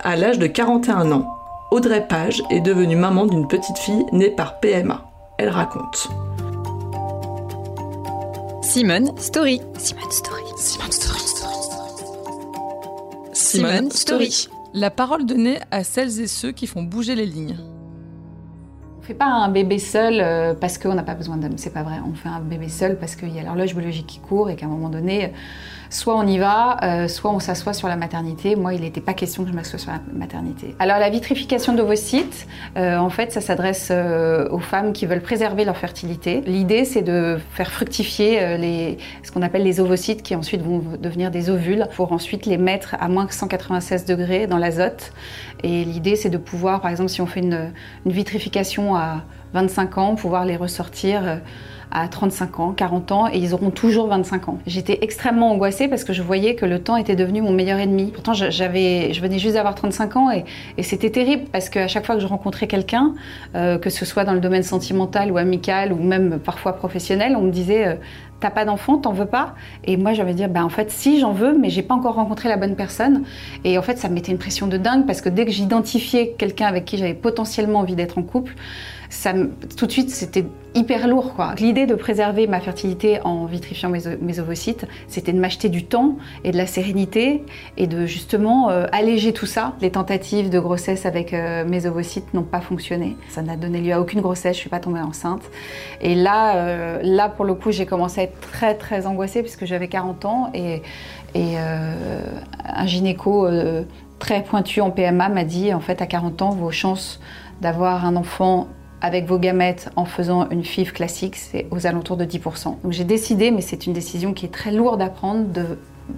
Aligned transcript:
À 0.00 0.16
l'âge 0.16 0.38
de 0.38 0.46
41 0.46 1.12
ans, 1.12 1.26
Audrey 1.70 2.06
Page 2.06 2.42
est 2.50 2.60
devenue 2.60 2.96
maman 2.96 3.26
d'une 3.26 3.48
petite 3.48 3.78
fille 3.78 4.04
née 4.12 4.30
par 4.30 4.60
PMA. 4.60 5.04
Elle 5.38 5.48
raconte. 5.48 6.08
Simone 8.62 9.16
Story. 9.18 9.60
Simone 9.78 10.10
Story. 10.10 10.42
Simone 10.56 10.92
Story. 10.92 11.20
Simone 13.32 13.90
Story. 13.90 14.48
La 14.74 14.90
parole 14.90 15.26
donnée 15.26 15.58
à 15.70 15.84
celles 15.84 16.20
et 16.20 16.26
ceux 16.26 16.52
qui 16.52 16.66
font 16.66 16.82
bouger 16.82 17.14
les 17.14 17.26
lignes. 17.26 17.58
On 19.02 19.04
fait 19.04 19.14
pas 19.14 19.26
un 19.26 19.48
bébé 19.48 19.80
seul 19.80 20.20
euh, 20.20 20.54
parce 20.54 20.78
qu'on 20.78 20.94
n'a 20.94 21.02
pas 21.02 21.14
besoin 21.14 21.36
d'homme, 21.36 21.56
c'est 21.58 21.72
pas 21.72 21.82
vrai. 21.82 21.96
On 22.08 22.14
fait 22.14 22.28
un 22.28 22.38
bébé 22.38 22.68
seul 22.68 22.96
parce 22.96 23.16
qu'il 23.16 23.34
y 23.34 23.40
a 23.40 23.42
l'horloge 23.42 23.74
biologique 23.74 24.06
qui 24.06 24.20
court 24.20 24.48
et 24.48 24.54
qu'à 24.54 24.66
un 24.66 24.68
moment 24.68 24.90
donné, 24.90 25.32
soit 25.92 26.16
on 26.16 26.26
y 26.26 26.38
va, 26.38 26.78
euh, 26.82 27.06
soit 27.06 27.30
on 27.30 27.38
s'assoit 27.38 27.74
sur 27.74 27.86
la 27.86 27.96
maternité. 27.96 28.56
Moi, 28.56 28.74
il 28.74 28.80
n'était 28.80 29.00
pas 29.00 29.14
question 29.14 29.44
que 29.44 29.50
je 29.50 29.54
m'assoie 29.54 29.78
sur 29.78 29.92
la 29.92 30.00
maternité. 30.12 30.74
Alors 30.78 30.98
la 30.98 31.10
vitrification 31.10 31.74
d'ovocytes, 31.74 32.46
euh, 32.76 32.96
en 32.96 33.10
fait, 33.10 33.30
ça 33.30 33.40
s'adresse 33.40 33.88
euh, 33.90 34.48
aux 34.50 34.58
femmes 34.58 34.92
qui 34.92 35.06
veulent 35.06 35.20
préserver 35.20 35.64
leur 35.64 35.76
fertilité. 35.76 36.40
L'idée, 36.46 36.84
c'est 36.84 37.02
de 37.02 37.38
faire 37.52 37.70
fructifier 37.70 38.38
euh, 38.40 38.94
ce 39.22 39.30
qu'on 39.30 39.42
appelle 39.42 39.64
les 39.64 39.80
ovocytes 39.80 40.22
qui 40.22 40.34
ensuite 40.34 40.62
vont 40.62 40.82
devenir 41.00 41.30
des 41.30 41.50
ovules 41.50 41.86
pour 41.94 42.12
ensuite 42.12 42.46
les 42.46 42.56
mettre 42.56 42.96
à 42.98 43.08
moins 43.08 43.26
que 43.26 43.34
196 43.34 44.06
degrés 44.06 44.46
dans 44.46 44.58
l'azote. 44.58 45.12
Et 45.62 45.84
l'idée, 45.84 46.16
c'est 46.16 46.30
de 46.30 46.38
pouvoir, 46.38 46.80
par 46.80 46.90
exemple, 46.90 47.10
si 47.10 47.20
on 47.20 47.26
fait 47.26 47.40
une 47.40 47.70
vitrification 48.06 48.91
à 48.94 49.22
25 49.54 49.98
ans, 49.98 50.14
pouvoir 50.14 50.44
les 50.44 50.56
ressortir 50.56 51.22
euh, 51.24 51.36
à 51.92 52.08
35 52.08 52.60
ans, 52.60 52.72
40 52.72 53.12
ans, 53.12 53.28
et 53.28 53.38
ils 53.38 53.52
auront 53.52 53.70
toujours 53.70 54.08
25 54.08 54.48
ans. 54.48 54.58
J'étais 54.66 54.98
extrêmement 55.02 55.50
angoissée 55.50 55.88
parce 55.88 56.04
que 56.04 56.12
je 56.12 56.22
voyais 56.22 56.54
que 56.54 56.64
le 56.64 56.78
temps 56.78 56.96
était 56.96 57.16
devenu 57.16 57.42
mon 57.42 57.52
meilleur 57.52 57.78
ennemi. 57.78 58.10
Pourtant, 58.12 58.32
j'avais, 58.32 59.12
je 59.12 59.20
venais 59.20 59.38
juste 59.38 59.54
d'avoir 59.54 59.74
35 59.74 60.16
ans 60.16 60.30
et, 60.30 60.44
c'était 60.82 61.10
terrible 61.10 61.44
parce 61.52 61.68
qu'à 61.68 61.88
chaque 61.88 62.06
fois 62.06 62.16
que 62.16 62.20
je 62.20 62.26
rencontrais 62.26 62.66
quelqu'un, 62.66 63.14
euh, 63.54 63.78
que 63.78 63.90
ce 63.90 64.04
soit 64.04 64.24
dans 64.24 64.32
le 64.32 64.40
domaine 64.40 64.62
sentimental 64.62 65.30
ou 65.30 65.36
amical 65.36 65.92
ou 65.92 66.02
même 66.02 66.38
parfois 66.38 66.72
professionnel, 66.72 67.36
on 67.36 67.42
me 67.42 67.50
disait 67.50 67.86
euh, 67.86 67.94
T'as 68.40 68.50
pas 68.50 68.64
d'enfant, 68.64 68.98
t'en 68.98 69.12
veux 69.12 69.26
pas? 69.26 69.54
Et 69.84 69.96
moi, 69.96 70.14
j'avais 70.14 70.34
dire 70.34 70.48
Ben 70.48 70.64
en 70.64 70.68
fait, 70.68 70.90
si 70.90 71.20
j'en 71.20 71.30
veux, 71.30 71.56
mais 71.56 71.70
j'ai 71.70 71.82
pas 71.82 71.94
encore 71.94 72.16
rencontré 72.16 72.48
la 72.48 72.56
bonne 72.56 72.74
personne. 72.74 73.22
Et 73.62 73.78
en 73.78 73.82
fait, 73.82 73.98
ça 73.98 74.08
me 74.08 74.14
mettait 74.14 74.32
une 74.32 74.38
pression 74.38 74.66
de 74.66 74.76
dingue 74.78 75.06
parce 75.06 75.20
que 75.20 75.28
dès 75.28 75.44
que 75.44 75.52
j'identifiais 75.52 76.34
quelqu'un 76.36 76.66
avec 76.66 76.84
qui 76.84 76.96
j'avais 76.96 77.14
potentiellement 77.14 77.78
envie 77.78 77.94
d'être 77.94 78.18
en 78.18 78.24
couple, 78.24 78.54
tout 79.76 79.86
de 79.86 79.92
suite, 79.92 80.10
c'était 80.10 80.44
hyper 80.74 81.06
lourd. 81.06 81.34
quoi. 81.34 81.54
L'idée 81.58 81.86
de 81.86 81.94
préserver 81.94 82.46
ma 82.46 82.60
fertilité 82.60 83.20
en 83.24 83.44
vitrifiant 83.44 83.90
mes, 83.90 84.38
ovocytes, 84.38 84.86
c'était 85.06 85.32
de 85.32 85.38
m'acheter 85.38 85.68
du 85.68 85.84
temps 85.84 86.16
et 86.44 86.50
de 86.50 86.56
la 86.56 86.66
sérénité 86.66 87.44
et 87.76 87.86
de 87.86 88.06
justement 88.06 88.70
euh, 88.70 88.86
alléger 88.90 89.32
tout 89.32 89.46
ça. 89.46 89.74
Les 89.80 89.90
tentatives 89.90 90.50
de 90.50 90.58
grossesse 90.58 91.04
avec 91.06 91.34
euh, 91.34 91.64
mes 91.66 91.86
ovocytes 91.86 92.32
n'ont 92.32 92.42
pas 92.42 92.60
fonctionné. 92.60 93.16
Ça 93.28 93.42
n'a 93.42 93.56
donné 93.56 93.80
lieu 93.80 93.92
à 93.92 94.00
aucune 94.00 94.20
grossesse, 94.20 94.56
je 94.56 94.60
suis 94.60 94.70
pas 94.70 94.80
tombée 94.80 95.00
enceinte. 95.00 95.42
Et 96.00 96.14
là, 96.14 96.56
euh, 96.56 97.00
là 97.02 97.28
pour 97.28 97.44
le 97.44 97.54
coup, 97.54 97.70
j'ai 97.70 97.86
commencé 97.86 98.20
à 98.20 98.24
être 98.24 98.40
très 98.40 98.74
très 98.74 99.06
angoissée 99.06 99.42
puisque 99.42 99.66
j'avais 99.66 99.88
40 99.88 100.24
ans 100.24 100.50
et, 100.54 100.82
et 101.34 101.56
un 101.56 102.86
gynéco 102.86 103.48
très 104.18 104.42
pointu 104.42 104.80
en 104.80 104.90
PMA 104.90 105.28
m'a 105.28 105.44
dit 105.44 105.74
en 105.74 105.80
fait 105.80 106.00
à 106.00 106.06
40 106.06 106.42
ans, 106.42 106.50
vos 106.50 106.70
chances 106.70 107.20
d'avoir 107.60 108.04
un 108.04 108.16
enfant 108.16 108.68
avec 109.02 109.26
vos 109.26 109.38
gamètes 109.38 109.90
en 109.96 110.04
faisant 110.04 110.48
une 110.50 110.64
FIV 110.64 110.92
classique, 110.92 111.36
c'est 111.36 111.66
aux 111.72 111.86
alentours 111.86 112.16
de 112.16 112.24
10%. 112.24 112.82
Donc 112.82 112.92
j'ai 112.92 113.04
décidé, 113.04 113.50
mais 113.50 113.60
c'est 113.60 113.86
une 113.86 113.92
décision 113.92 114.32
qui 114.32 114.46
est 114.46 114.52
très 114.52 114.70
lourde 114.70 115.02
à 115.02 115.10
prendre, 115.10 115.44
de 115.48 115.76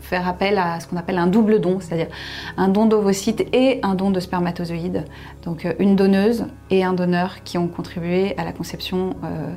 faire 0.00 0.28
appel 0.28 0.58
à 0.58 0.78
ce 0.78 0.86
qu'on 0.86 0.96
appelle 0.96 1.18
un 1.18 1.26
double 1.26 1.60
don, 1.60 1.80
c'est-à-dire 1.80 2.08
un 2.56 2.68
don 2.68 2.86
d'ovocytes 2.86 3.46
et 3.54 3.80
un 3.82 3.94
don 3.94 4.10
de 4.10 4.20
spermatozoïdes. 4.20 5.04
Donc 5.42 5.64
euh, 5.64 5.72
une 5.78 5.96
donneuse 5.96 6.46
et 6.70 6.84
un 6.84 6.92
donneur 6.92 7.42
qui 7.44 7.56
ont 7.56 7.68
contribué 7.68 8.36
à 8.36 8.44
la 8.44 8.52
conception 8.52 9.16
euh, 9.24 9.52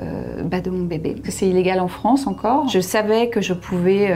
euh, 0.00 0.42
bah, 0.44 0.60
de 0.60 0.70
mon 0.70 0.84
bébé. 0.84 1.16
C'est 1.28 1.48
illégal 1.48 1.80
en 1.80 1.88
France 1.88 2.28
encore. 2.28 2.68
Je 2.68 2.80
savais 2.80 3.28
que 3.28 3.40
je 3.40 3.54
pouvais 3.54 4.14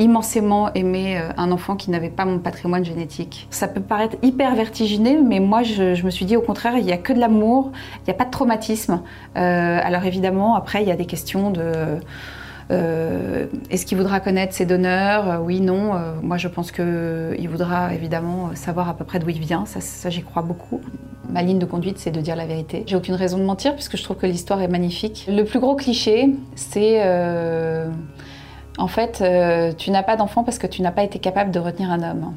immensément 0.00 0.72
aimer 0.74 1.18
euh, 1.18 1.28
un 1.36 1.52
enfant 1.52 1.76
qui 1.76 1.90
n'avait 1.90 2.10
pas 2.10 2.24
mon 2.24 2.38
patrimoine 2.38 2.84
génétique. 2.84 3.46
Ça 3.50 3.68
peut 3.68 3.80
paraître 3.80 4.16
hyper 4.22 4.54
vertigineux, 4.56 5.22
mais 5.22 5.38
moi 5.38 5.62
je, 5.62 6.02
me 6.04 6.10
suis 6.10 6.24
dit 6.24 6.36
au 6.36 6.40
contraire, 6.40 6.76
il 6.76 6.84
n'y 6.84 6.92
a 6.92 6.96
que 6.96 7.12
de 7.12 7.20
l'amour, 7.20 7.70
il 7.98 8.04
n'y 8.08 8.10
a 8.10 8.14
pas 8.14 8.24
de 8.24 8.30
traumatisme. 8.30 9.02
Euh, 9.36 9.78
alors 9.82 10.04
évidemment, 10.04 10.56
après, 10.56 10.82
il 10.82 10.88
y 10.88 10.92
a 10.92 10.96
des 10.96 11.04
questions 11.04 11.50
de... 11.50 11.72
euh, 12.70 13.46
Est-ce 13.70 13.84
qu'il 13.84 13.98
voudra 13.98 14.20
connaître 14.20 14.54
ses 14.54 14.64
donneurs? 14.64 15.42
Oui, 15.44 15.60
non. 15.60 15.92
Moi, 16.22 16.38
je 16.38 16.48
pense 16.48 16.72
qu'il 16.72 17.48
voudra 17.48 17.94
évidemment 17.94 18.50
savoir 18.54 18.88
à 18.88 18.94
peu 18.94 19.04
près 19.04 19.18
d'où 19.18 19.28
il 19.28 19.38
vient. 19.38 19.66
Ça, 19.66 19.80
ça 19.80 20.08
j'y 20.08 20.22
crois 20.22 20.42
beaucoup. 20.42 20.80
Ma 21.28 21.42
ligne 21.42 21.58
de 21.58 21.66
conduite, 21.66 21.98
c'est 21.98 22.10
de 22.10 22.20
dire 22.20 22.36
la 22.36 22.46
vérité. 22.46 22.84
J'ai 22.86 22.96
aucune 22.96 23.14
raison 23.14 23.38
de 23.38 23.44
mentir 23.44 23.74
puisque 23.74 23.96
je 23.96 24.02
trouve 24.02 24.16
que 24.16 24.26
l'histoire 24.26 24.60
est 24.62 24.68
magnifique. 24.68 25.26
Le 25.28 25.44
plus 25.44 25.60
gros 25.60 25.76
cliché, 25.76 26.30
c'est 26.56 27.00
en 28.80 28.88
fait, 28.88 29.20
euh, 29.20 29.72
tu 29.76 29.90
n'as 29.90 30.02
pas 30.02 30.16
d'enfant 30.16 30.42
parce 30.42 30.58
que 30.58 30.66
tu 30.66 30.82
n'as 30.82 30.90
pas 30.90 31.04
été 31.04 31.18
capable 31.18 31.50
de 31.50 31.60
retenir 31.60 31.90
un 31.90 32.02
homme. 32.02 32.34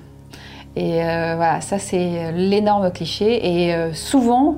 Et 0.75 1.03
euh, 1.03 1.35
voilà, 1.35 1.61
ça 1.61 1.79
c'est 1.79 2.31
l'énorme 2.33 2.91
cliché. 2.91 3.65
Et 3.65 3.73
euh, 3.73 3.93
souvent, 3.93 4.57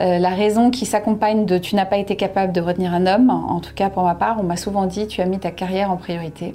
euh, 0.00 0.18
la 0.18 0.30
raison 0.30 0.70
qui 0.70 0.86
s'accompagne 0.86 1.46
de 1.46 1.58
tu 1.58 1.74
n'as 1.74 1.86
pas 1.86 1.96
été 1.96 2.14
capable 2.16 2.52
de 2.52 2.60
retenir 2.60 2.94
un 2.94 3.06
homme, 3.06 3.30
en 3.30 3.60
tout 3.60 3.74
cas 3.74 3.90
pour 3.90 4.04
ma 4.04 4.14
part, 4.14 4.38
on 4.38 4.44
m'a 4.44 4.56
souvent 4.56 4.86
dit 4.86 5.06
tu 5.08 5.20
as 5.20 5.26
mis 5.26 5.38
ta 5.38 5.50
carrière 5.50 5.90
en 5.90 5.96
priorité. 5.96 6.54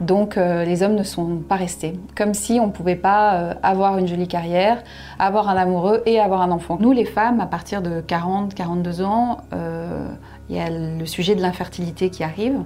Donc 0.00 0.36
euh, 0.36 0.64
les 0.64 0.82
hommes 0.82 0.94
ne 0.94 1.02
sont 1.02 1.38
pas 1.38 1.56
restés. 1.56 1.98
Comme 2.16 2.34
si 2.34 2.60
on 2.60 2.68
ne 2.68 2.72
pouvait 2.72 2.96
pas 2.96 3.34
euh, 3.34 3.54
avoir 3.62 3.98
une 3.98 4.06
jolie 4.06 4.28
carrière, 4.28 4.82
avoir 5.18 5.48
un 5.48 5.56
amoureux 5.56 6.02
et 6.06 6.20
avoir 6.20 6.42
un 6.42 6.52
enfant. 6.52 6.78
Nous 6.80 6.92
les 6.92 7.04
femmes, 7.04 7.40
à 7.40 7.46
partir 7.46 7.82
de 7.82 8.00
40, 8.00 8.54
42 8.54 9.02
ans, 9.02 9.38
euh, 9.52 10.08
il 10.48 10.56
y 10.56 10.60
a 10.60 10.70
le 10.70 11.06
sujet 11.06 11.34
de 11.34 11.42
l'infertilité 11.42 12.10
qui 12.10 12.22
arrive. 12.24 12.58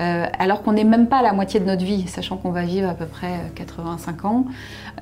Euh, 0.00 0.26
alors 0.38 0.62
qu'on 0.62 0.72
n'est 0.72 0.84
même 0.84 1.08
pas 1.08 1.18
à 1.18 1.22
la 1.22 1.32
moitié 1.32 1.58
de 1.58 1.64
notre 1.64 1.84
vie, 1.84 2.06
sachant 2.06 2.36
qu'on 2.36 2.52
va 2.52 2.62
vivre 2.62 2.88
à 2.88 2.94
peu 2.94 3.06
près 3.06 3.32
euh, 3.32 3.48
85 3.56 4.24
ans. 4.24 4.44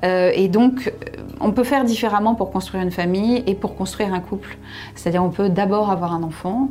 Euh, 0.03 0.31
et 0.33 0.47
donc, 0.47 0.87
euh, 0.87 1.21
on 1.39 1.51
peut 1.51 1.63
faire 1.63 1.83
différemment 1.85 2.33
pour 2.33 2.51
construire 2.51 2.81
une 2.83 2.91
famille 2.91 3.43
et 3.45 3.53
pour 3.53 3.75
construire 3.75 4.11
un 4.13 4.19
couple. 4.21 4.57
C'est-à-dire, 4.95 5.23
on 5.23 5.29
peut 5.29 5.49
d'abord 5.49 5.91
avoir 5.91 6.13
un 6.13 6.23
enfant, 6.23 6.69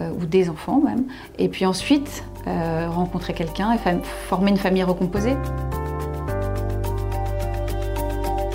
euh, 0.00 0.10
ou 0.20 0.26
des 0.26 0.50
enfants 0.50 0.80
même, 0.84 1.04
et 1.38 1.48
puis 1.48 1.64
ensuite 1.66 2.24
euh, 2.48 2.88
rencontrer 2.90 3.32
quelqu'un 3.32 3.72
et 3.72 3.78
former 4.28 4.50
une 4.50 4.56
famille 4.56 4.82
recomposée. 4.82 5.36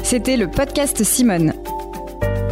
C'était 0.03 0.35
le 0.35 0.49
podcast 0.49 1.01
Simone. 1.01 1.53